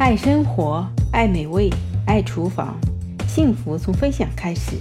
[0.00, 1.68] 爱生活，爱美味，
[2.06, 2.74] 爱厨房，
[3.28, 4.78] 幸福从分享开始。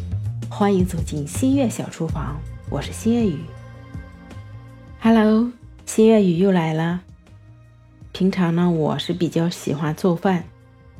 [0.49, 2.39] 欢迎走进新月小厨房，
[2.69, 3.37] 我是新月雨。
[5.01, 5.51] Hello，
[5.85, 7.01] 新月雨又来了。
[8.13, 10.45] 平常呢，我是比较喜欢做饭，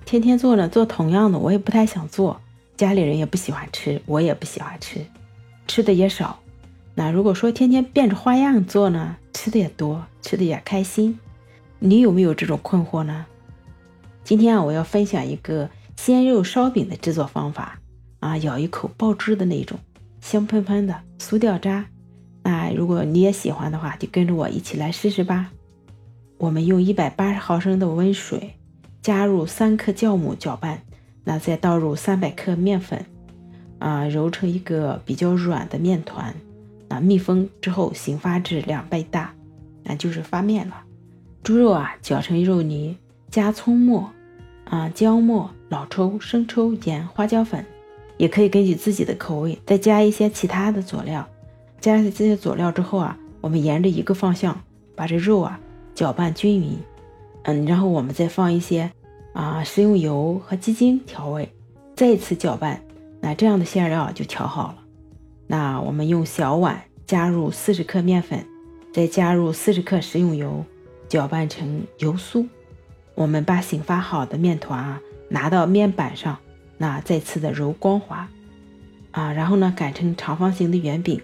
[0.04, 2.42] 天天做呢，做同样的，我也不太想做，
[2.76, 5.00] 家里人也不喜欢吃，我也不喜欢吃，
[5.66, 6.38] 吃的也少。
[6.94, 11.18] 那如果说天天变着花样做呢，吃的也多，吃的也开心。
[11.80, 13.26] 你有没有这种困惑呢？
[14.30, 17.80] 今天啊，我要分享一个鲜肉烧饼的制作方法
[18.20, 19.80] 啊，咬一口爆汁的那种，
[20.22, 21.88] 香喷喷的，酥掉渣。
[22.44, 25.50] 那如果你也喜欢的话，就跟着我一起来试试吧。
[26.38, 28.54] 我们用一百八十毫升的温水，
[29.02, 30.84] 加入三克酵母搅拌，
[31.24, 33.04] 那再倒入三百克面粉，
[33.80, 36.36] 啊，揉成一个比较软的面团。
[36.90, 39.34] 啊，密封之后醒发至两倍大，
[39.86, 40.84] 那就是发面了。
[41.42, 42.96] 猪肉啊，搅成肉泥，
[43.32, 44.12] 加葱末、
[44.70, 47.66] 啊姜末、老抽、生抽、盐、花椒粉，
[48.18, 51.28] 也可以根据自己的口味再加一些其他的佐料。
[51.82, 54.62] 加上这些佐料之后啊，我们沿着一个方向
[54.96, 55.60] 把这肉啊
[55.96, 56.78] 搅拌均匀。
[57.44, 58.92] 嗯，然后我们再放一些
[59.34, 61.50] 啊食用油和鸡精调味，
[61.96, 62.82] 再一次搅拌，
[63.22, 64.78] 那这样的馅料就调好了。
[65.48, 68.46] 那我们用小碗加入四十克面粉，
[68.94, 70.64] 再加入四十克食用油，
[71.08, 72.46] 搅拌成油酥。
[73.20, 76.38] 我们把醒发好的面团啊拿到面板上，
[76.78, 78.30] 那再次的揉光滑
[79.12, 81.22] 啊，然后呢擀成长方形的圆饼，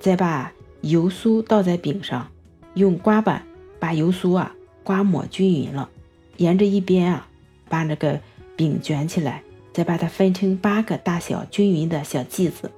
[0.00, 2.26] 再把油酥倒在饼上，
[2.74, 3.46] 用刮板
[3.78, 5.88] 把油酥啊刮抹均匀了，
[6.36, 7.28] 沿着一边啊
[7.68, 8.18] 把那个
[8.56, 12.72] 饼卷起来，再把它分成八个大小均匀的小剂子。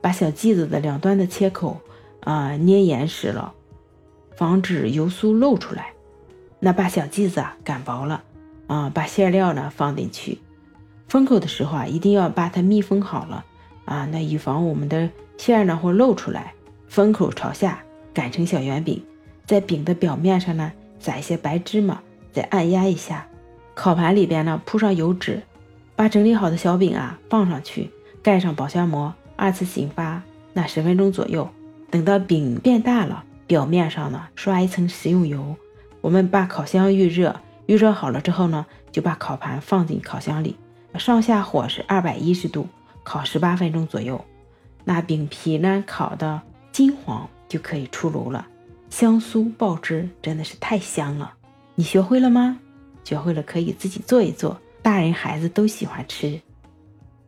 [0.00, 1.80] 把小剂子的两端的切口
[2.24, 3.54] 啊捏严实了，
[4.34, 5.92] 防止油酥漏出来。
[6.60, 8.22] 那把小剂子啊擀薄了
[8.66, 10.38] 啊，把馅料呢放进去，
[11.08, 13.44] 封口的时候啊一定要把它密封好了
[13.86, 16.52] 啊，那以防我们的馅呢会漏出来。
[16.86, 17.82] 封口朝下
[18.12, 19.02] 擀成小圆饼，
[19.46, 22.00] 在饼的表面上呢撒一些白芝麻，
[22.32, 23.26] 再按压一下。
[23.74, 25.42] 烤盘里边呢铺上油纸，
[25.96, 27.90] 把整理好的小饼啊放上去，
[28.22, 29.14] 盖上保鲜膜。
[29.36, 30.22] 二次醒发，
[30.52, 31.48] 那十分钟左右，
[31.90, 35.56] 等到饼变大了，表面上呢刷一层食用油。
[36.00, 37.34] 我们把烤箱预热，
[37.66, 40.56] 预热好了之后呢，就把烤盘放进烤箱里，
[40.94, 42.66] 上下火是二百一十度，
[43.02, 44.24] 烤十八分钟左右。
[44.84, 46.40] 那饼皮呢烤的
[46.72, 48.46] 金黄就可以出炉了，
[48.88, 51.34] 香酥爆汁，真的是太香了。
[51.74, 52.58] 你学会了吗？
[53.04, 56.40] 学会了可以自己做一做，大人孩子都喜欢吃。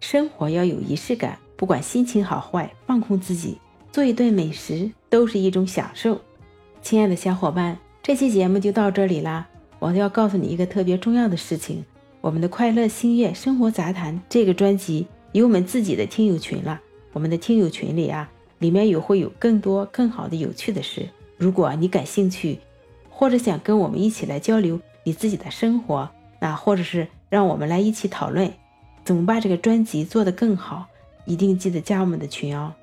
[0.01, 1.39] 生活要有仪式感。
[1.55, 3.57] 不管心情好坏，放空自己，
[3.93, 6.21] 做一顿美食都是一种享受。
[6.81, 9.47] 亲爱的小伙伴，这期节目就到这里啦。
[9.79, 11.85] 我要告诉你一个特别重要的事情：
[12.21, 16.81] 我们的快乐星月生活杂谈这个专辑有我们自己的听友群了。
[17.13, 21.09] 我们的听友群里啊，里面有会有更多更好的有趣的事。
[21.37, 22.59] 如果你感兴趣，
[23.09, 26.11] 或者想跟我们一起来交流你自己的生活，
[26.41, 28.53] 那或者是让我们来一起讨论
[29.05, 30.87] 怎么把这个专辑做得更好。
[31.25, 32.75] 一定记得加我们的群哦。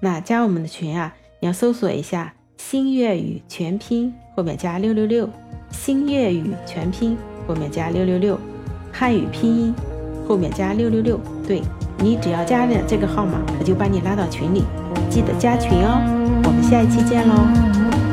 [0.00, 5.26] 那加我们的群啊，你要搜索一下“星月语全拼”后面加六六六
[5.72, 7.16] ，“新粤语全拼”
[7.48, 8.38] 后面加六六六，
[8.92, 9.74] 汉语拼音
[10.28, 11.18] 后面加六六六。
[11.46, 11.62] 对
[11.98, 14.62] 你只要加了这个号码，我就把你拉到群里。
[15.08, 16.02] 记得加群哦。
[16.44, 18.05] 我们下一期见喽。